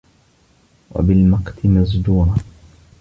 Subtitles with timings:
[0.91, 2.35] وَبِالْمَقْتِ مَزْجُورًا